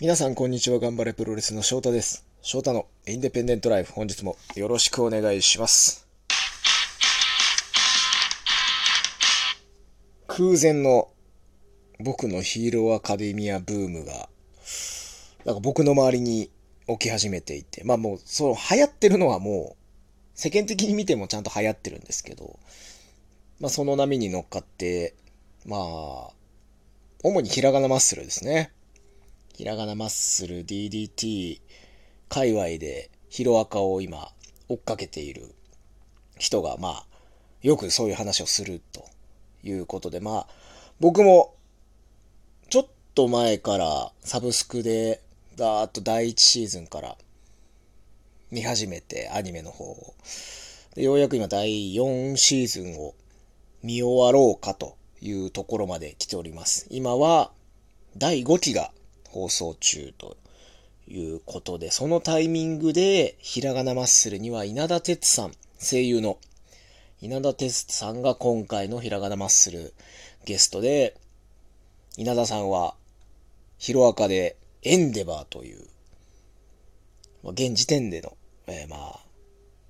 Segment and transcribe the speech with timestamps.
[0.00, 0.78] 皆さんこんにちは。
[0.78, 2.24] 頑張れプロレスの翔太です。
[2.40, 6.06] 翔太のインデペンデントライフ、本日もよろしくお願いします。
[10.28, 11.08] 空前の
[11.98, 14.28] 僕のヒーローアカデミアブームが、
[15.44, 16.48] なんか僕の周りに
[16.86, 19.76] 起き始めていて、まあもう、そう、流行ってるのはもう、
[20.36, 22.56] 世間的に見てもちゃんと流行ってるんですけど、
[23.58, 25.16] まあその波に乗っかって、
[25.66, 26.30] まあ、
[27.24, 28.70] 主にひらがなマッスルですね。
[29.58, 31.60] ひらがなマッスル DDT
[32.28, 34.28] 界隈でヒロアカを今
[34.68, 35.52] 追っかけている
[36.38, 37.04] 人がまあ
[37.62, 39.04] よくそういう話をすると
[39.64, 40.46] いうことでまあ
[41.00, 41.56] 僕も
[42.70, 45.22] ちょっと前からサブスクで
[45.56, 47.16] だーっと第1シーズンから
[48.52, 50.14] 見始めてアニメの方を。
[50.94, 53.16] でようやく今第4シーズンを
[53.82, 56.86] 見終わろうかというところまで来ております。
[56.90, 57.50] 今は
[58.16, 58.92] 第5期が
[59.30, 60.36] 放送中と
[61.06, 66.38] いうことで、そのタイミングで、ひらがなマッスルには稲田哲さん、声優の
[67.20, 69.92] 稲田哲さんが今回のひらがなマッスル
[70.44, 71.16] ゲストで、
[72.16, 72.94] 稲田さんは、
[73.78, 75.86] ヒロアカでエンデバーという、
[77.42, 79.20] ま、現時点での、えー、まあ、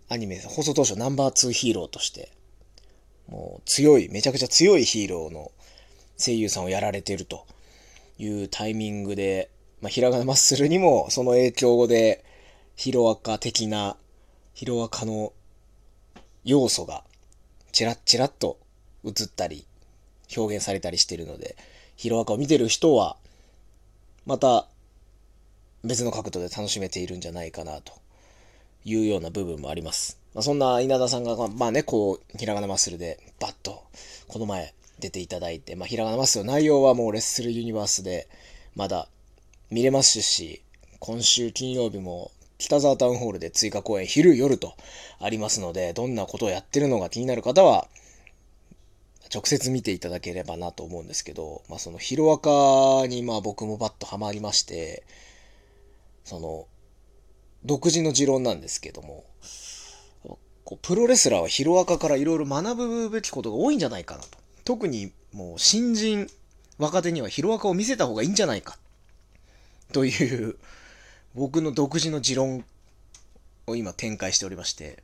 [0.09, 2.31] アニメ放送当初ナンバー2ヒーローとして、
[3.29, 5.53] もう強い、めちゃくちゃ強いヒーローの
[6.17, 7.47] 声優さんをやられていると。
[8.19, 12.25] いうタイミングで、まあ、ひらがなマッスルにもその影響で、
[12.77, 13.97] ヒロアカ的な、
[14.55, 15.33] ヒロアカの
[16.45, 17.05] 要素が、
[17.73, 18.59] チラッチラッと
[19.05, 19.67] 映ったり、
[20.37, 21.57] 表現されたりしてるので、
[21.97, 23.17] ヒロアカを見てる人は、
[24.27, 24.69] また
[25.85, 27.93] 別の角度で楽しめているんじゃないかな、と
[28.85, 30.19] いうような部分もあります。
[30.35, 33.85] まあ、そんな稲田さんが、まあね、こう、ひらがなマッスルで、バッと、
[34.27, 38.29] この前、出ていただいて、まあ、ひらがなマッスル内容はもうレッスルユニバースで
[38.75, 39.09] まだ
[39.71, 40.63] 見れますし、
[40.99, 44.75] 今週金曜日も北沢タウンホールで追加公演昼夜と
[45.21, 47.89] ありますので、どんなことをやってるのが気になる方は、
[49.33, 55.05] 直接見ていただければなと思うんですけど、まあ、そのヒロアカにまあ僕もバッとハマりまして、
[56.25, 56.67] その、
[57.65, 59.25] 独自の持論なんですけども、
[60.65, 64.38] こうプロレスラーはヒロアカからいろいろ学ぶべきことが多いんじゃないかなと。
[64.69, 66.27] 特にもう新人
[66.77, 68.77] 若手にはヒロアカを見せた方がいいんじゃないか
[69.95, 70.57] という
[71.35, 72.67] 僕の独自の持論
[73.67, 75.03] を今展開しておりまして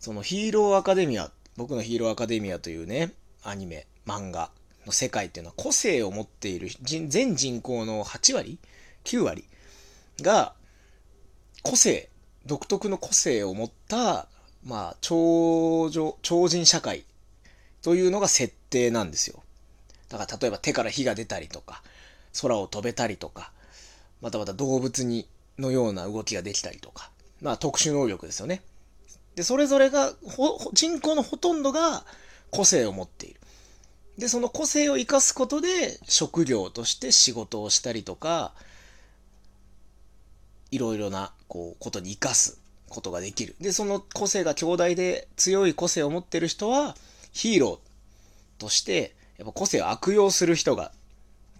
[0.00, 3.12] そのヒーローアカデミア僕のヒーローアカデミアというね
[3.44, 4.50] アニメ漫画
[4.84, 8.58] の世界っていうのは個性を持っている全人口の8割
[9.04, 9.44] 9割
[10.22, 10.54] が
[11.62, 12.08] 個性
[12.46, 14.26] 独特の個性を持った
[14.66, 15.88] まあ超
[16.22, 17.04] 超人社会
[17.84, 19.42] というのが設定なんですよ。
[20.08, 21.82] だから例えば手から火が出たりとか、
[22.40, 23.52] 空を飛べたりとか、
[24.22, 25.28] またまた動物に
[25.58, 27.10] のような動きができたりとか、
[27.42, 28.62] まあ特殊能力ですよね。
[29.34, 30.14] で、それぞれが、
[30.72, 32.06] 人口のほとんどが
[32.50, 33.40] 個性を持っている。
[34.16, 38.54] で、その個性を生かすことで職業として仕事をしたりとか、
[40.70, 42.58] いろいろなこうことに生かす
[42.88, 43.56] ことができる。
[43.60, 46.96] で、その個性が強大で強い個性を持ってる人は、
[47.34, 50.92] ヒーローとして、やっぱ個性を悪用する人が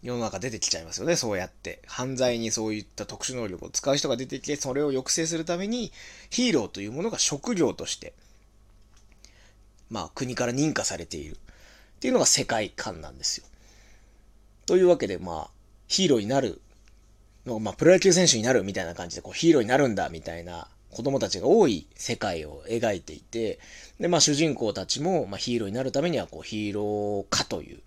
[0.03, 1.83] 世の中出てきちゃいますよね、そうやって。
[1.87, 5.93] 犯罪にそういった特殊能力を使う人が出てきて、それを抑制するために、
[6.31, 8.15] ヒーローというものが職業として、
[9.91, 11.37] まあ国から認可されている。
[11.37, 13.47] っていうのが世界観なんですよ。
[14.67, 15.51] というわけで、まあ、
[15.89, 16.61] ヒーローになる
[17.47, 23.59] の、まあ、プロ野球選手になるみたいな感じで、こう、ヒーローになるんだ、みたいな子供たちが多い世界を描いていて、
[24.00, 27.81] で、まあ主人公たちも、まあ、ヒーローになるためには、こう、ヒーロー科という、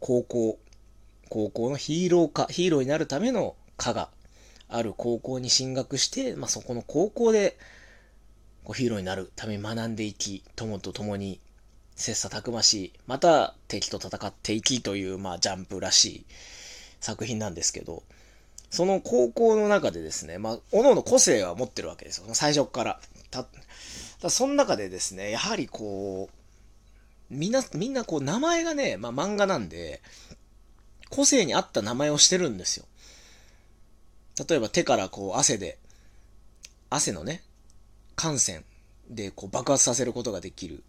[0.00, 0.58] 高校、
[1.30, 4.10] 高校のヒーロー科、ヒーローになるための科が
[4.68, 7.56] ある高校に進学して、まあそこの高校で、
[8.64, 11.40] こうヒーローになるために学んでいき、友と共に
[11.94, 16.26] 切磋琢磨し、また敵と戦っていきという、まあジャンプらしい
[17.00, 18.02] 作品なんですけど、
[18.72, 22.24] その高校の中でですね、まあ、各々個性は持ってるわけですよ。
[22.32, 23.00] 最初から。
[23.30, 23.46] た、
[24.22, 30.00] だその中でですね、やはりこう、みんな、みんなこう、名前がね、まあ漫画なんで、
[31.10, 32.86] 個性に合った名前をしてるんですよ。
[34.48, 35.78] 例えば手からこう汗で、
[36.88, 37.42] 汗のね、
[38.16, 38.64] 感染
[39.10, 40.82] でこう爆発させることができる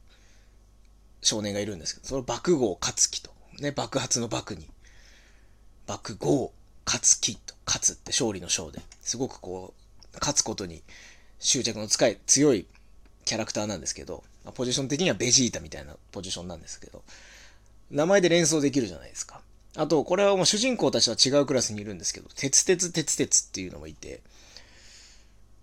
[1.21, 3.33] 少年がいるんですけど、それを爆豪勝樹と。
[3.59, 4.69] ね、爆発の爆に。
[5.85, 6.53] 爆豪
[6.85, 7.53] 勝樹と。
[7.65, 8.81] 勝つって勝利の勝で。
[9.01, 10.83] すごくこう、勝つことに
[11.39, 12.65] 執着の使い、強い
[13.25, 14.23] キャラクターなんですけど、
[14.55, 17.03] ポジション的にはベジータみたいなポジションなんですけど、
[17.89, 19.41] 名前で連想できるじゃないですか。
[19.75, 24.21] あと、これはもう主人公たちは違うクラスにいるんですけど、鉄鉄鉄鉄っていうのもいて、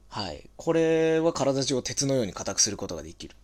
[0.08, 0.48] はい。
[0.56, 3.36] これは体中を鉄のように硬くすることができる。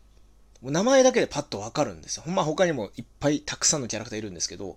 [0.62, 2.24] もう名前だけでパッとわかるんですよ。
[2.26, 4.76] まあ他にもいっぱいたくさんのキャラクターいるんですけど、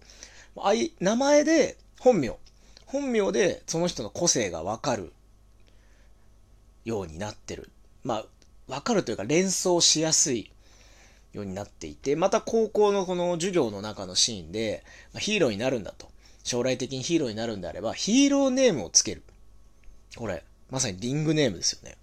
[0.57, 2.38] ああい名前で本名、
[2.91, 5.13] 本名でその人の個性がわかる
[6.86, 7.69] ようになってる。
[8.03, 8.25] まあ、
[8.68, 10.51] わかるというか連想しやすい
[11.33, 14.83] ようになっていて、また高校のこの授業の中のシーンで、
[15.13, 16.09] ま、ヒーローになるんだと。
[16.44, 19.21] 将来的にヒーローになるんであれば、ヒーローネームをつける。
[20.15, 21.95] これ、まさにリングネームですよね。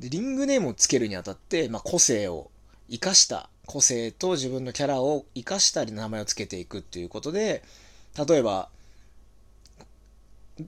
[0.00, 2.50] で、リングネームをつけるにあたって、まあ、個性を
[2.90, 7.62] 生かした、個性と自分のキャラを生かしたり名前をつけていくっていうことで、
[8.26, 8.70] 例えば、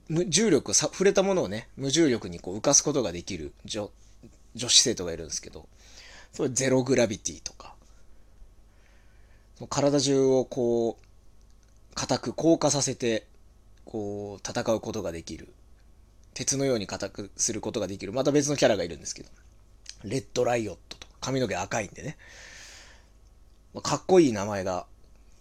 [0.09, 3.89] 無重力、触れたものをね、無重力にこう浮かすことができる女
[4.55, 5.67] 女子生徒がいるんですけど、
[6.31, 7.75] それゼログラビティとか、
[9.69, 13.27] 体中をこう、硬く硬化させて、
[13.85, 15.53] こう、戦うことができる。
[16.33, 18.13] 鉄のように硬くすることができる。
[18.13, 19.29] また別のキャラがいるんですけど。
[20.03, 22.17] レッドライオットとか、髪の毛赤いんでね。
[23.81, 24.85] かっこいい名前が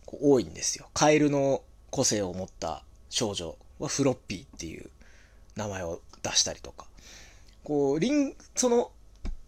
[0.06, 0.88] 多いんですよ。
[0.94, 4.90] カエルの個性を持った少女はフロッピーっていう
[5.56, 6.86] 名前を出したりとか。
[7.64, 8.90] こう、リン、その、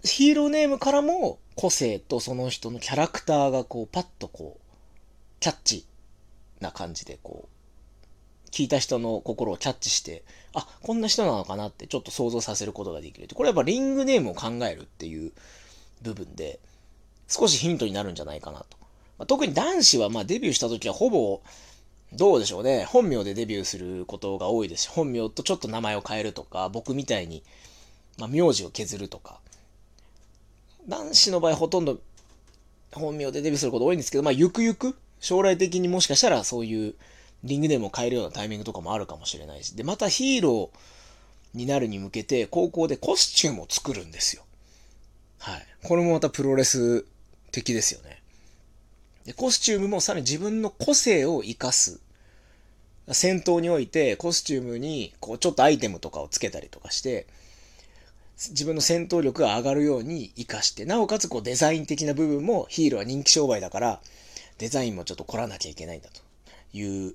[0.03, 5.87] ヒーローネームからも個性とその人のキャラクターがこう、パッとこう、キャッチ
[6.61, 13.29] な感じでこう、聞いた人の心をキャッチして、あ、こんな人なのかなってちょっと想像させることができる。
[13.35, 15.33] これやっぱリングネームを考えるっていう
[16.03, 16.61] 部分で、
[17.27, 18.77] 少しヒントになるんじゃないかなと。
[19.19, 21.41] ま、特に男子はまあデビューした時はほぼ
[22.17, 22.85] どうでしょうね。
[22.85, 27.43] 本名でデビューすることが多いですし、本名とちょっと名前を変えるとか、僕みたいに、
[28.19, 29.41] まあ、名字を削るとか。
[30.87, 31.99] 男子の場合ほとんど
[32.93, 36.95] 本名でデビューすること多いんですけど、まあ、ゆくゆく、将来的にもしかしたらそういう
[37.43, 39.77] リングネームを変えるようなタイミングとかもあるかもしれないし。
[39.77, 44.45] で、またヒーローになるに向けて、高校でコスチュームを作るんですよ。
[45.39, 45.67] はい。
[45.83, 47.05] これもまたプロレス
[47.51, 48.23] 的ですよね。
[49.25, 52.01] で、コスチュームもさらに自分の個性を活かす。
[53.13, 57.27] 戦闘においてコスチュームにこうちょっとアイテムとかをつけたりとかして、
[58.37, 64.01] 自分の戦闘力が上がるように活かして、なおかつこうデザイン的な部分もヒーローは人気商売だから、
[64.59, 66.21] デザインもちょっと凝らなきゃいけないんだと
[66.77, 67.15] いう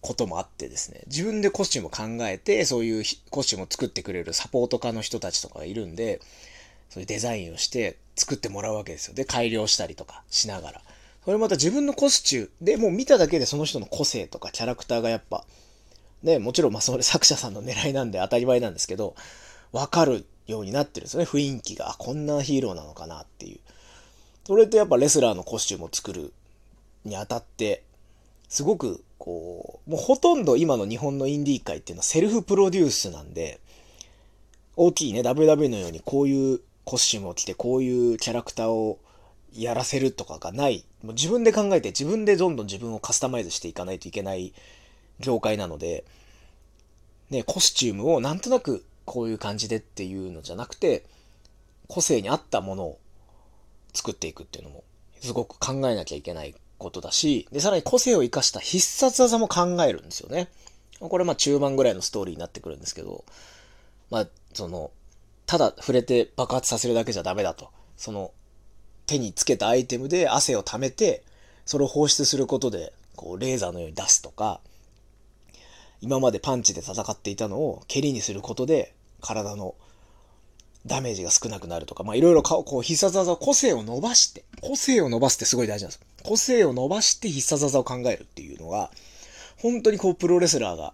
[0.00, 6.20] こともあってですね、自分でコスチュームを考えて、そういうコスチュームを作ってくれるサポート家の人たちとかがいるんで、
[6.90, 9.14] そういうデザインをして作ってもらうわけですよ。
[9.14, 10.82] で、改良したりとかしながら。
[11.24, 15.44] それまた自分のコスチューでもう見ただけでその人の個性とかキャラクターがやっぱ、
[16.22, 19.14] ね、もちろんまあそれ 作者さんの狙いなんで当たり前なんですけど、
[19.72, 21.96] わかるようになってるんですよね、雰囲気が。
[21.98, 23.60] こんなヒーローなのかなっていう。
[24.46, 26.34] それってやっぱレスラーのコスチュームを作る
[27.04, 27.82] にあたって、
[28.50, 33.60] すごくこう、もうほとんど今の日本のインディー界っていうのはセルフプロデュースなんで、
[34.76, 38.98] 大きいね、WW のようにこういうコスチュームを着て、こういうキャラクターを
[39.56, 40.84] やらせるとかがない。
[41.04, 44.52] もう自分で考えて自分でどんどん自分をカスタマイズしていかないといけない
[45.20, 46.04] 業界なので、
[47.30, 51.04] ね、コスチュームをなんとなくこういう感じでっていうのじゃなくて、
[51.88, 52.98] 個性に合ったものを
[53.92, 54.84] 作っていくっていうのも、
[55.20, 60.48] すごく考えなきゃいけないことだし、で、さらに個性を活かした必殺技も考えるんですよね。
[61.00, 63.24] これまあ中盤ぐらいのストーリーになってくるんですけど、
[64.10, 64.90] まあ、その、
[65.46, 67.70] ただ触れて爆発させるだけじゃダメだと。
[67.96, 68.32] その、
[69.06, 71.22] 手につけたアイテムで汗を溜めて、
[71.66, 74.60] それを放出することで、こう、レーザーのように出すとか、
[76.00, 79.74] 今までパンチで戦っていたのを蹴りにすることで、体の
[80.86, 86.06] ダメージが少なくなるとか、まあいろいろこう必殺技を、個性を伸ばして、個性を伸ばすってすごい大事なんですよ。
[86.24, 88.90] 個性を伸ばして必殺技を考えるっていうのが、
[89.58, 90.92] 本当にこうプロレスラーが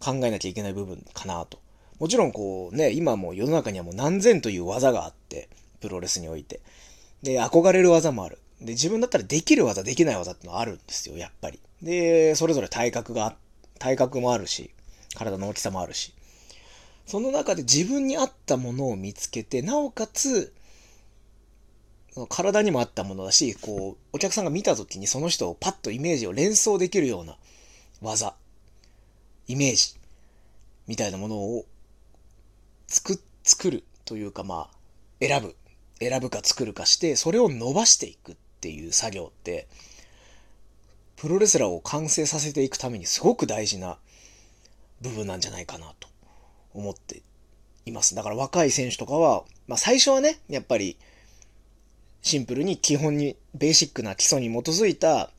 [0.00, 1.58] 考えなきゃいけない部分かなと。
[1.98, 5.48] もちろんこうね、今も世の中にはもう何千という技があって、
[5.80, 6.60] プロレスにおいて。
[7.24, 8.38] で、憧れる技もある。
[8.60, 11.58] で、自分だったらできる技、できない技ってのはあるんですよ、やっぱり。
[11.82, 13.34] で、それぞれ体格が、
[13.78, 14.70] 体格もあるし、
[15.16, 16.12] 体の大きさもあるし。
[17.06, 20.52] その中で自分に合ったものを見つけて、なおかつ、
[22.28, 27.38] 体にも合ったものだし、こう、お客さんが見た時にその人をパッとイメージを連想できるような
[28.02, 28.34] 技、
[29.48, 29.94] イメージ、
[30.86, 31.64] みたいなものを
[32.86, 35.56] 作、作るというかまあ、選ぶ
[36.00, 39.66] 選ぶか作るかして、それを伸ばしていくっていう作業って、
[41.16, 43.98] プロレスラーを完成させていくためにすごく大事な
[45.00, 46.08] 部分なんじゃないかなと
[46.74, 47.22] 思って
[47.86, 48.14] います。
[48.14, 50.98] だから若い選手とかは、まあ最初はね、やっぱり
[52.22, 55.30] シンプルに基本にベーシックな基礎に基づいた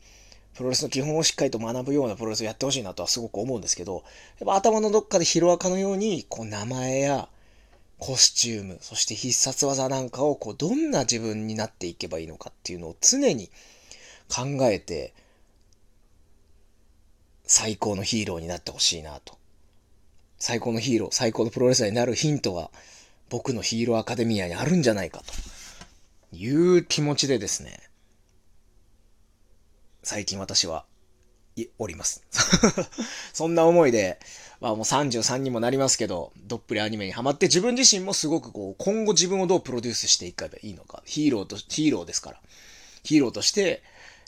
[0.56, 4.04] プロレスの基本をしっかりと学ぶようなプロレスをやってほしいなとはすごく思うんですけど、
[4.40, 7.28] やっぱ頭のどっかでヒロアカのように、こう名前や
[8.06, 13.50] コスチューム、そして必殺技なんかをこうどんな自分になっていけばいいのかっていうのを常に
[14.30, 15.16] 考えて、
[17.46, 19.40] 最高のヒーローになってほしいなと。
[20.38, 22.70] 最高のヒーロー、最高のプロレスラーになるヒントは
[23.32, 25.24] 僕のヒーローアカデミアにあるんじゃないか
[26.32, 27.90] という気持ちでですね、
[30.04, 30.86] 最近私は、
[31.78, 32.24] おります。
[33.34, 34.20] そんな思いで、
[34.60, 41.02] まあもう33にもなりますけど、どっぷりアニメにハマって自分自身もすごくこう、今後自分をどうプロデュースしていけばいいのか。
[41.06, 42.42] ヒーローと、ヒーローですから。
[43.04, 43.84] ヒーローとして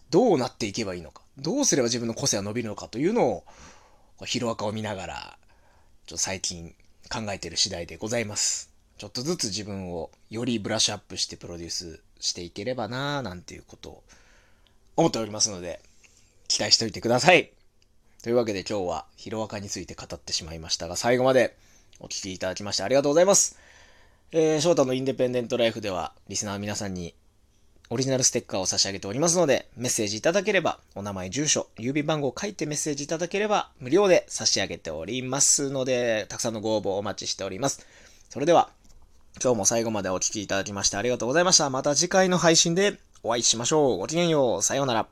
[0.10, 1.22] どうなっていけばいいのか。
[1.38, 3.44] どうすれば自分の個性は伸びるのかというのを、
[4.26, 5.38] ヒロアカを見ながら、
[6.06, 6.74] ちょっと最近
[7.10, 8.72] 考えてる次第でございます。
[8.98, 14.04] ちょっとずつ自分をよりブラッシュアップしてプロデュースしていければなぁなんていうことを
[14.96, 15.82] 思っておりますので、
[16.58, 17.52] 期待しておいてください。
[18.24, 21.56] というわけで今日はヒロアカについて語ってしまいましたが、最後まで
[22.00, 23.60] お聴きいただきましてありがとうございます。
[24.32, 27.14] えー、翔太のインデペンデントライフでは、リスナーの皆さんに
[27.92, 37.86] オリジナルステッカーを差し上げておりますので、メッセージいただければ、お名前、住所、郵便番号を書いてメッセージいただければ、無料で差し上げておりますので、たくさんのご応募をお待ちしております。
[38.30, 38.72] それでは、
[39.44, 41.70] 今日も最後までお聴きいただきましてありがとうございました。
[41.70, 43.98] また次回の配信でお会いしましょう。
[44.00, 44.64] ごきげんよう。
[44.64, 45.08] さようなら。